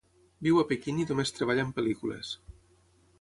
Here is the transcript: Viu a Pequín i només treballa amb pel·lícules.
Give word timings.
Viu 0.45 0.61
a 0.61 0.63
Pequín 0.71 1.01
i 1.03 1.05
només 1.11 1.33
treballa 1.41 1.65
amb 1.67 1.77
pel·lícules. 1.81 2.33